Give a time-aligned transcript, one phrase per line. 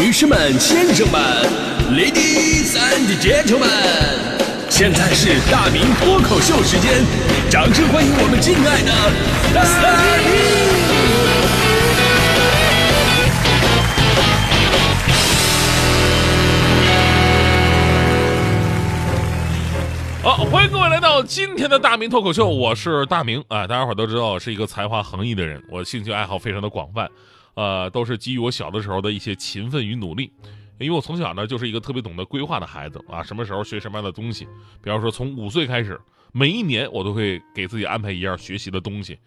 [0.00, 1.20] 女士们、先生们
[1.90, 3.68] ，Ladies and Gentlemen，
[4.70, 7.04] 现在是大明脱口秀时间，
[7.50, 8.92] 掌声欢迎我们敬爱的
[9.52, 9.64] 大
[10.22, 10.28] 明！
[20.22, 23.66] 好，欢迎各位来到今天的大明脱口秀，我是大明啊。
[23.66, 27.08] 大家伙都知道我是一个才华横溢的人，我兴趣爱好非常的广泛，
[27.58, 30.32] 呃，都是基于我小的时候的一些勤奋与努力。
[30.78, 34.46] 因为我从小呢就是一个特别懂得规划的孩子啊，什么时候学什么样的东西。
[34.80, 36.00] 比方说从五岁开始，
[36.30, 39.18] 每一年我都会给自己安排一样学习的东西。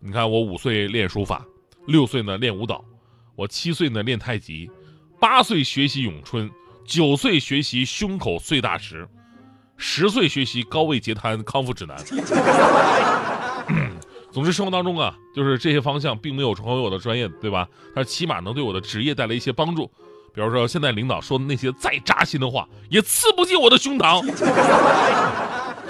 [0.00, 1.42] 你看，我五岁练书法，
[1.86, 2.84] 六岁呢练舞蹈，
[3.34, 4.70] 我七岁呢练太极，
[5.18, 6.50] 八岁学习咏春，
[6.84, 9.08] 九岁学习胸口碎大石。
[9.78, 11.96] 十岁学习高位截瘫康复指南。
[14.30, 17.68] 总之，生活当中啊，就是这些方向并没有成为我的专业，对吧？
[17.94, 19.90] 但是起码能对我的职业带来一些帮助。
[20.34, 24.22] 比如说，现在领导说的那些再扎心的话，也刺不进我的胸膛。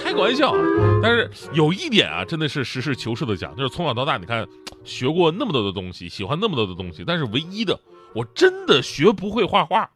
[0.00, 0.54] 开个玩笑，
[1.02, 4.46] 但是有一点啊，真的是实事求是的讲，就是从小到大，你看
[4.84, 7.78] 学过那么多的东西，喜欢那么多的东西，但是唯一的，
[8.14, 9.90] 我真的学不会画画。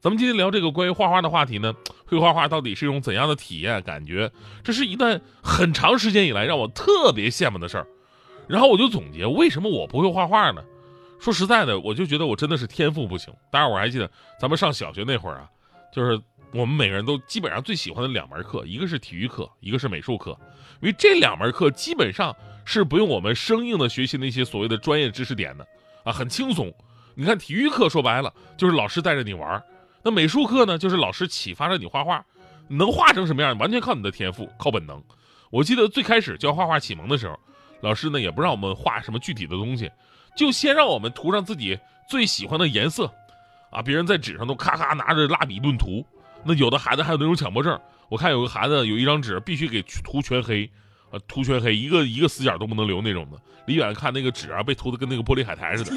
[0.00, 1.74] 咱们今天聊这个关于画画的话题呢，
[2.06, 4.30] 会画画到底是一种怎样的体验感觉？
[4.62, 7.86] 这是一段很长时间以来让我特别羡慕的事儿。
[8.48, 10.62] 然后我就总结，为什么我不会画画呢？
[11.20, 13.34] 说实在的，我就觉得我真的是天赋不行。
[13.50, 14.10] 当然，我还记得
[14.40, 15.48] 咱们上小学那会儿啊，
[15.92, 16.20] 就是
[16.52, 20.38] 我们每个人都基本上最喜欢的两门课，一个是体育课，一个是美术课。
[20.80, 25.66] 因为这两门课基本上是不用我们生硬的学习那些所谓的专业知识点的
[26.04, 26.72] 啊，很轻松。
[27.14, 29.60] 你看体育课说白了就是老师带着你玩。
[30.04, 32.24] 那美术课呢，就是老师启发着你画画，
[32.68, 35.02] 能画成什么样，完全靠你的天赋，靠本能。
[35.50, 37.38] 我记得最开始教画画启蒙的时候，
[37.80, 39.90] 老师呢也不让我们画什么具体的东西，
[40.36, 43.12] 就先让我们涂上自己最喜欢的颜色，
[43.70, 46.04] 啊，别人在纸上都咔咔拿着蜡笔论涂。
[46.44, 50.70] 那有的孩子还有那种强迫症，我看有个孩子有一张纸必须给涂全黑，
[51.10, 53.36] 啊，涂全黑，一个一个死角都不能留那种的。
[53.66, 55.90] 离远看那个纸啊，被涂的跟那个玻璃海苔似的。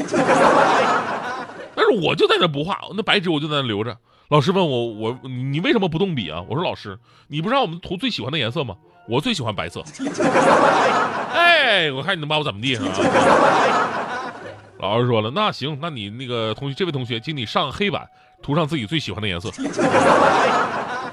[1.74, 3.98] 但是我就在那不画，那白纸我就在那留着。
[4.28, 6.42] 老师问我，我你为什么不动笔啊？
[6.50, 6.98] 我说老师，
[7.28, 8.76] 你不是让我们涂最喜欢的颜色吗？
[9.12, 9.84] 我最喜欢白色。
[11.36, 12.84] 哎，我看你能把我怎么地啊？
[14.80, 18.08] 老师说了，那行，那你那个同学，这位同学，请你上黑板
[18.42, 19.52] 涂上自己最喜欢的颜色。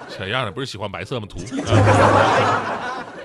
[0.09, 0.53] 小样的？
[0.53, 1.27] 不是喜欢白色吗？
[1.29, 1.41] 涂。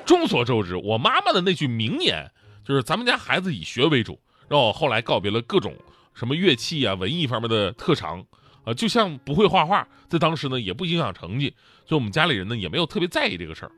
[0.04, 2.28] 众所周知，我妈妈的那句名言
[2.66, 4.20] 就是：“咱们家孩子以学为主。”
[4.50, 5.76] 让我后来告别了各种。
[6.16, 8.24] 什么乐器啊，文艺方面的特长，
[8.66, 11.56] 啊，就像不会画画，在当时呢也不影响成绩，
[11.86, 13.72] 所以我们家里人呢也没有特别在意这个事儿。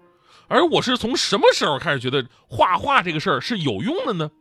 [0.47, 4.31] 而我是从什么时候开始觉得画画这个事儿是有用的呢？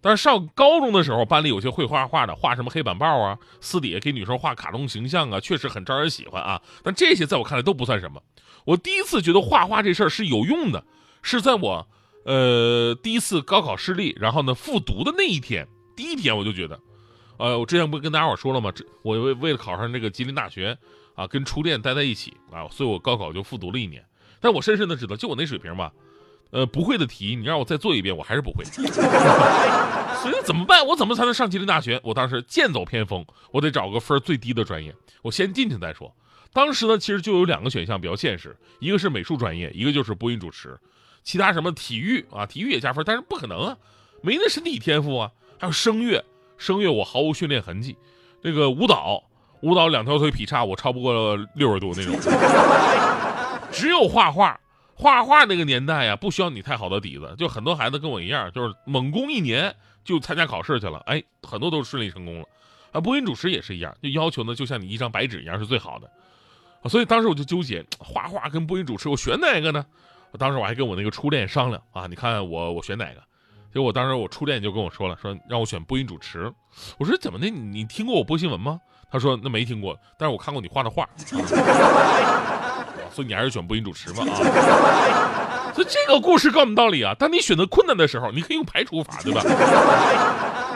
[0.00, 6.60] 但是上高中的时候，班里有些会画画的，画什么黑板报啊，私底下给女生画卡通形象啊，确实很招人喜欢啊。
[6.82, 8.20] 但这些在我看来都不算什么。
[8.64, 10.84] 我第一次觉得画画这事儿是有用的，
[11.22, 11.86] 是在我
[12.24, 16.80] 呃第一次高考失利，然后呢复读的那一天，第一天我就觉得。
[17.38, 18.70] 呃，我之前不是跟大家伙说了吗？
[18.72, 20.76] 这我为为了考上这个吉林大学
[21.14, 24.04] 啊，跟初恋待在一起啊，所以我高考就复读了一年。
[24.42, 25.90] 但我深深的知道，就我那水平吧，
[26.50, 28.62] 呃，不会的题你让我再做一遍，我还是不会。
[30.22, 30.86] 所以怎么办？
[30.86, 31.98] 我怎么才能上吉林大学？
[32.04, 36.14] 我当时剑走偏锋，我得找个分最低的专业，我先进去再说。
[36.52, 40.78] 当时呢，其实就有两个选项比较现实，一个是美术专业，一个就是播音主持，
[41.24, 43.76] 其他什么体育啊，体育也加分，但是不可能啊，
[44.20, 46.24] 没那身体天赋啊，还有声乐。
[46.58, 47.96] 声乐我毫无训练痕迹，
[48.40, 49.20] 那个舞蹈
[49.62, 52.14] 舞蹈两条腿劈叉，我超不过六十度那种。
[53.72, 54.60] 只有画画，
[54.94, 59.74] 画画那个年代呀，不需要你太好的底子，就很多孩子跟我一样，就是猛攻一年
[60.04, 62.46] 就参加考试去了，哎，很多都顺利成功了。
[62.92, 66.08] 啊，播音主持也是一样，就要求呢，就像你一张白纸一样是最好的。
[66.88, 69.84] 所以当时我就纠结，画画跟播音主持，我选哪个呢？
[70.38, 73.22] 当时我还跟我那个初恋商量啊，你看我我选哪个？
[73.72, 76.52] 结果当时我初恋就跟我说了，说让我选播音主持。
[76.98, 77.48] 我说怎么的？
[77.48, 78.78] 你听过我播新闻吗？
[79.10, 81.08] 他说那没听过，但是我看过你画的画。
[83.12, 85.70] 所以你还是选播音主持吧啊！
[85.74, 89.42] 所以这个故事告诉我们道理啊：当你选择困难的时候，你可以用排除法，对吧？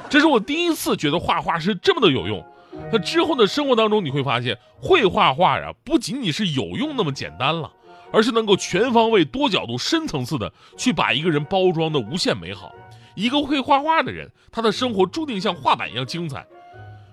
[0.08, 2.44] 这是我第一次觉得画画是这么的有用。
[2.92, 7.72] 那之后的生活当中，你会发现会画画呀，不仅仅是有用那么简单了。
[8.12, 12.72] 而是能够全方位、多角度、深层次的去把一个人包装的无限美好。
[13.16, 16.46] 一个会画画的人，他的生活注定像画板一样精彩。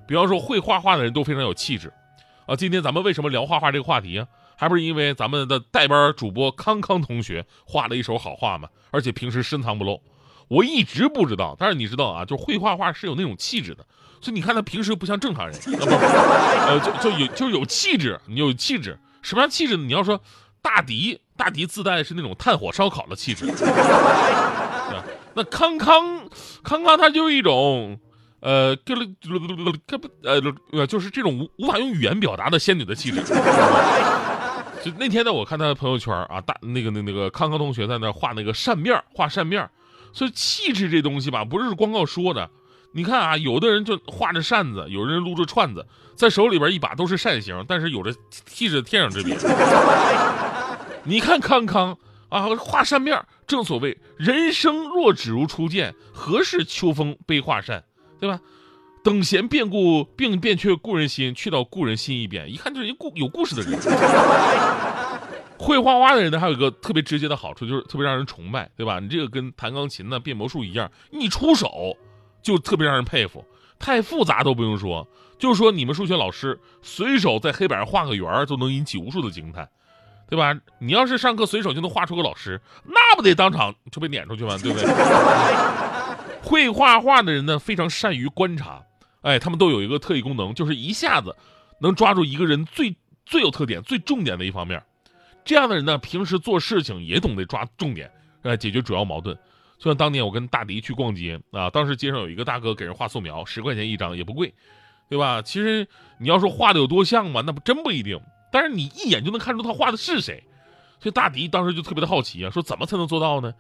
[0.08, 1.92] 比方说，会画画的人都非常有气质。
[2.46, 4.28] 啊，今天咱们为什么聊画画这个话题啊？
[4.56, 8.68] 还不是因为咱们的代班主播康康同学画了一手好画吗？
[8.92, 10.02] 而且平时深藏不露。
[10.50, 13.86] 我一直不知道，但是你知道啊，就会画画是有那种气质的。
[14.22, 15.96] 所以你看他平时不像正常人，啊不，
[16.70, 19.84] 呃，就就有就有气质，你有气质，什么样气质呢？
[19.86, 20.22] 你要说
[20.62, 23.46] 大迪，大迪自带是那种炭火烧烤的气质，
[25.34, 26.30] 那康康，
[26.64, 28.00] 康康他就是一种，
[28.40, 29.06] 呃，跟了，
[30.72, 33.22] 呃，就是这种无无法用语言表达的仙女的气质。
[34.84, 39.70] 就那天呢，我看他的朋友圈啊，大那个那那个康康同学在那画那个扇面画扇面
[40.12, 42.50] 所以气质这东西吧，不是光靠说的。
[42.92, 49.38] 你看啊，有的人就画着扇子，有人撸着串子，在手里边一把都是扇形，但是有着气质天壤之别。
[51.06, 51.98] 你看康康
[52.30, 57.84] 啊，画扇面正所谓人生若只如初见，何事秋风悲画扇，
[58.20, 58.40] 对吧？
[59.04, 63.78] 等闲变故，并变却故人心，去到故人心一边，一看就是一故有故事的人。
[65.60, 69.00] 会画画的人呢，还有一个特别直接的好处，就是特别让人崇拜，对吧？
[69.00, 71.96] 你这个跟弹钢琴呢、变魔术一样，一出手。
[72.42, 73.46] 就特别让人佩服，
[73.80, 75.08] 太复杂都不用说，
[75.40, 79.70] 就是说你们数学老师随手在黑板上画个圆儿，都能引起无数的惊叹，
[80.30, 80.54] 对吧？
[80.80, 84.58] 你要是上课随手就能画出个老师，那不得当场就被撵出去吗？
[84.62, 84.86] 对不对？
[86.44, 88.84] 会画画的人呢，非常善于观察，
[89.24, 91.36] 哎，他们都有一个特异功能，就是一下子
[91.80, 94.82] 能抓住一个人最最有特点、最重点的一方面。
[95.44, 98.10] 这样的人呢，平时做事情也懂得抓重点，
[98.44, 99.36] 呃，解决主要矛盾。
[99.78, 104.54] 就像当年我跟大迪去逛街啊，当时街上有一个大哥给人画素描，十块钱一张也不贵，
[105.10, 105.42] 对吧？
[105.42, 105.86] 其实
[106.20, 108.20] 你要说画的有多像嘛，那不真不一定。
[108.52, 110.44] 但是你一眼就能看出他画的是谁，
[111.00, 113.54] 所以大迪当时就特别的好奇啊，说怎么才能做到呢？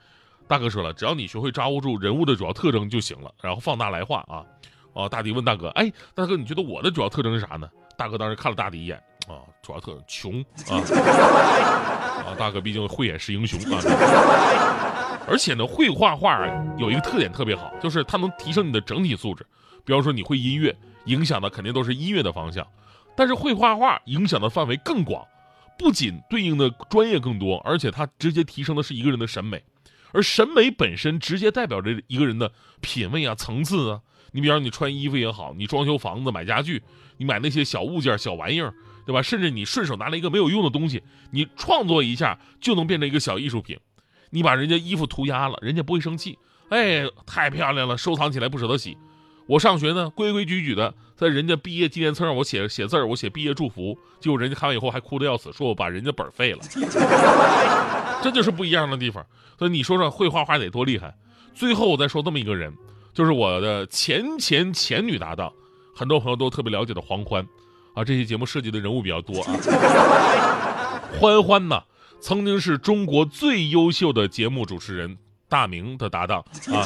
[0.47, 4.45] 大哥说了，只要你学会抓握住人物的主要特征就行了，然后放大来画啊。
[4.93, 7.69] 哦，大迪问大哥，哎，大哥你觉得我的主要特征是啥呢？
[7.97, 8.97] 大哥当时看了大迪一眼
[9.27, 10.81] 啊，主要特征穷啊
[12.25, 13.79] 啊，大哥毕竟慧眼识英雄啊。
[15.27, 16.45] 而且呢，会画画
[16.77, 19.45] 有一个特点特别好，就是它能提升你的整体素质。
[19.85, 20.75] 比方说，你会音乐，
[21.05, 22.63] 影响的肯定都是音乐的方向；
[23.15, 25.25] 但是会画画影响的范围更广，
[25.77, 29.63] 不仅对应的专业更多，而且它直接提升的是一个人的审美。
[30.11, 32.51] 而审美本身直接代表着一个人的
[32.81, 34.01] 品味啊、层次啊。
[34.33, 36.83] 你比方你穿衣服也好，你装修房子、买家具，
[37.17, 38.73] 你买那些小物件、小玩意儿，
[39.05, 39.21] 对吧？
[39.21, 41.01] 甚至你顺手拿了一个没有用的东西，
[41.31, 43.79] 你创作一下就能变成一个小艺术品。
[44.31, 46.37] 你把人家衣服涂鸦了，人家不会生气。
[46.69, 48.97] 哎，太漂亮了，收藏起来不舍得洗。
[49.45, 53.95] 我上学呢，规规矩矩的，在人家毕业纪念册上我写写字儿，我写毕业祝福。
[54.19, 56.59] 结果人家看完以后还哭得要死，说我把人家本废了。
[58.23, 59.23] 这就是不一样的地方。
[59.59, 61.13] 所以你说说会画画得多厉害？
[61.53, 62.73] 最后我再说这么一个人，
[63.13, 65.51] 就是我的前前前女搭档，
[65.95, 67.45] 很多朋友都特别了解的黄欢。
[67.93, 69.53] 啊，这期节目涉及的人物比较多啊。
[71.19, 71.81] 欢欢呢？
[72.19, 75.17] 曾经是中国最优秀的节目主持人
[75.49, 76.81] 大明的搭档啊，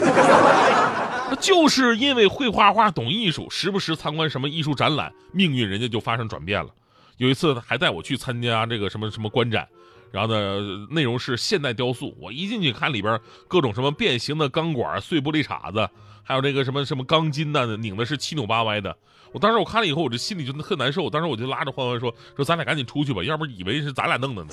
[1.40, 6.70] 就是因为会画画、懂艺术，时不时参观什么艺术展览，命运人家就发生转变了。
[7.18, 9.66] 有一次还带我去参加这个什么什么观展，
[10.12, 12.16] 然后呢，内容是现代雕塑。
[12.20, 15.90] 我一进去看里边各种什么变形的钢管、碎玻璃碴子，
[16.24, 18.96] 还有这个什么什么钢筋呢，拧的是七扭八歪的。
[19.34, 21.10] 我当时我看了以后，我这心里就特难受。
[21.10, 24.50] 当时我就拉着欢欢说：“说咱俩赶紧出去吧，要不以为是咱俩弄的呢。”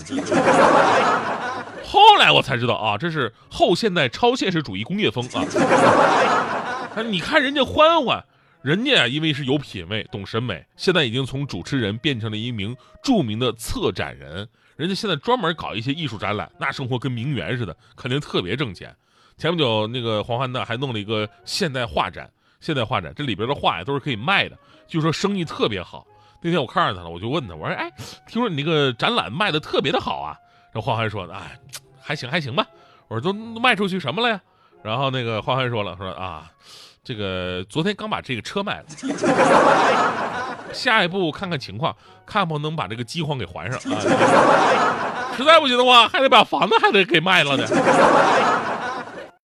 [1.86, 5.44] 后来我才知道啊，这是后现代超现实主义工业风啊！
[7.06, 8.24] 你看人家欢欢，
[8.62, 14.48] 人家因为是有品位、懂审美，现在已经从主持人变成了一名著名的策展人。
[14.76, 18.94] 人家现在专门搞一些艺术展览，那生活跟名媛似的，肯定特别挣钱。
[19.36, 22.30] 前不久那个黄欢呢，还弄了一个现代画展。
[22.60, 24.56] 现代画展，这里边的画呀都是可以卖的，
[24.88, 26.06] 据说生意特别好。
[26.40, 27.90] 那天我看着他了，我就问他，我说：“哎，
[28.26, 30.36] 听说你那个展览卖的特别的好啊？”
[30.72, 31.58] 这黄欢说：“哎，
[32.00, 32.66] 还行还行吧。”
[33.08, 34.40] 我说：“都卖出去什么了呀？”
[34.82, 36.50] 然后那个欢欢说了：“说啊，
[37.02, 38.86] 这个昨天刚把这个车卖了，
[40.74, 41.94] 下一步看看情况，
[42.26, 43.96] 看不能把这个饥荒给还上啊。
[45.36, 47.64] 实在不行的话，还得把房子还得给卖了呢。”